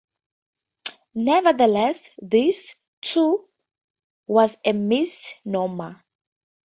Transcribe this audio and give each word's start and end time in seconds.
Nevertheless, 1.13 2.09
this, 2.17 2.73
too, 3.03 3.47
was 4.25 4.57
a 4.65 4.73
misnomer. 4.73 6.03